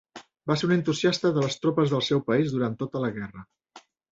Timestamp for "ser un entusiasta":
0.61-1.31